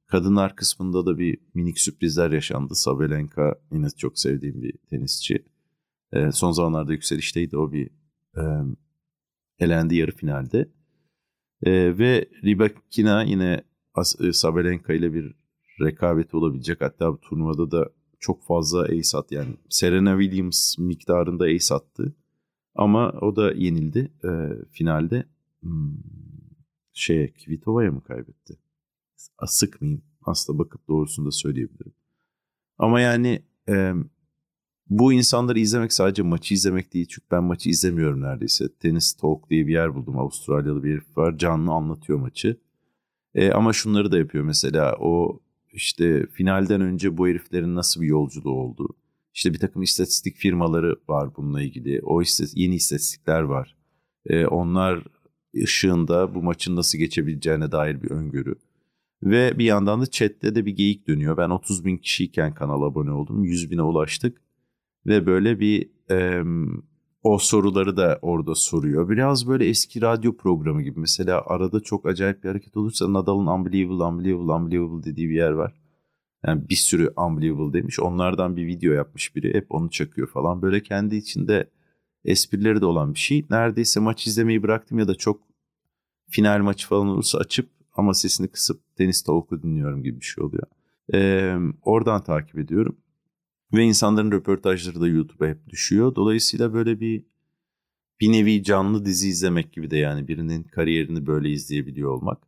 [0.07, 2.75] kadınlar kısmında da bir minik sürprizler yaşandı.
[2.75, 5.45] Sabalenka yine çok sevdiğim bir tenisçi.
[6.13, 7.91] E, son zamanlarda yükselişteydi o bir
[8.37, 8.43] e,
[9.59, 10.59] elendi yarı finalde.
[11.63, 13.65] E, ve Rybakina yine
[14.21, 15.35] e, Sabalenka ile bir
[15.81, 16.81] rekabeti olabilecek.
[16.81, 17.91] Hatta bu turnuvada da
[18.27, 19.35] çok fazla ace attı.
[19.35, 22.15] Yani Serena Williams miktarında ace attı.
[22.75, 24.31] Ama o da yenildi e,
[24.71, 25.25] finalde.
[25.61, 25.97] Hmm,
[26.93, 28.59] şeye Kvitova'ya mı kaybetti?
[29.47, 30.03] Sıkmayayım.
[30.23, 31.93] Aslında bakıp doğrusunu da söyleyebilirim.
[32.79, 33.93] Ama yani e,
[34.91, 37.07] bu insanları izlemek sadece maçı izlemek değil.
[37.07, 38.69] Çünkü ben maçı izlemiyorum neredeyse.
[38.81, 40.19] Tenis Talk diye bir yer buldum.
[40.19, 41.39] Avustralyalı bir herif var.
[41.39, 42.61] Canlı anlatıyor maçı.
[43.35, 44.97] E, ama şunları da yapıyor mesela.
[45.01, 45.41] O
[45.77, 48.97] işte finalden önce bu heriflerin nasıl bir yolculuğu oldu.
[49.35, 52.01] İşte bir takım istatistik firmaları var bununla ilgili.
[52.03, 52.23] O
[52.55, 53.77] yeni istatistikler var.
[54.27, 55.05] E, onlar
[55.63, 58.55] ışığında bu maçın nasıl geçebileceğine dair bir öngörü.
[59.23, 61.37] Ve bir yandan da chatte de bir geyik dönüyor.
[61.37, 63.45] Ben 30 bin kişiyken kanala abone oldum.
[63.45, 64.43] 100 bine ulaştık.
[65.07, 66.43] Ve böyle bir e,
[67.27, 69.09] o soruları da orada soruyor.
[69.09, 71.01] Biraz böyle eski radyo programı gibi.
[71.01, 75.73] Mesela arada çok acayip bir hareket olursa Nadal'ın unbelievable, unbelievable, unbelievable dediği bir yer var.
[76.47, 78.01] Yani bir sürü unbelievable demiş.
[78.01, 79.55] Onlardan bir video yapmış biri.
[79.55, 80.63] Hep onu çakıyor falan.
[80.63, 81.71] Böyle kendi içinde
[82.25, 83.45] esprileri de olan bir şey.
[83.51, 85.41] Neredeyse maç izlemeyi bıraktım ya da çok
[86.29, 90.67] final maçı falan olursa açıp ama sesini kısıp tenis tavuku dinliyorum gibi bir şey oluyor.
[91.15, 92.97] Ee, oradan takip ediyorum.
[93.73, 96.15] Ve insanların röportajları da YouTube'a hep düşüyor.
[96.15, 97.25] Dolayısıyla böyle bir
[98.21, 102.47] bir nevi canlı dizi izlemek gibi de yani birinin kariyerini böyle izleyebiliyor olmak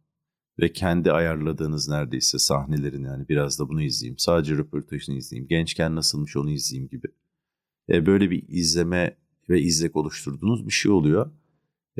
[0.58, 4.18] ve kendi ayarladığınız neredeyse sahnelerini yani biraz da bunu izleyeyim.
[4.18, 5.48] Sadece röportajını izleyeyim.
[5.48, 7.06] Gençken nasılmış onu izleyeyim gibi.
[7.88, 9.16] E, böyle bir izleme
[9.48, 11.30] ve izlek oluşturduğunuz bir şey oluyor.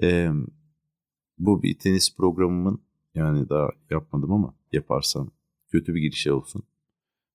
[0.02, 0.30] E,
[1.38, 2.82] bu bir tenis programımın
[3.14, 5.30] yani daha yapmadım ama yaparsam
[5.68, 6.62] kötü bir girişe olsun.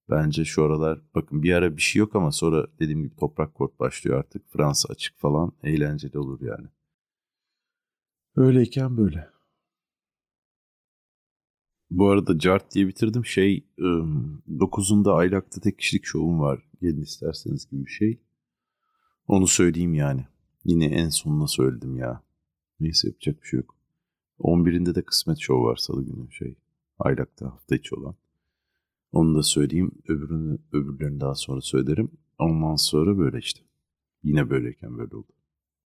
[0.10, 3.80] Bence şu aralar bakın bir ara bir şey yok ama sonra dediğim gibi toprak kort
[3.80, 4.50] başlıyor artık.
[4.50, 6.68] Fransa açık falan eğlenceli olur yani.
[8.36, 9.30] Öyleyken böyle.
[11.92, 13.26] Bu arada Cart diye bitirdim.
[13.26, 16.70] Şey 9'unda Aylak'ta tek kişilik şovum var.
[16.82, 18.20] Gelin isterseniz gibi bir şey.
[19.28, 20.26] Onu söyleyeyim yani.
[20.66, 22.24] Yine en sonuna söyledim ya.
[22.80, 23.76] Neyse yapacak bir şey yok.
[24.40, 26.56] 11'inde de kısmet şov var salı günü şey.
[27.00, 28.16] Aylak'ta hafta içi olan.
[29.14, 29.92] Onu da söyleyeyim.
[30.08, 32.12] Öbürünü, öbürlerini daha sonra söylerim.
[32.38, 33.62] Ondan sonra böyle işte.
[34.24, 35.28] Yine böyleyken böyle oldu.